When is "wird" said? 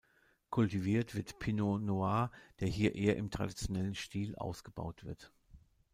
1.13-1.37, 5.03-5.31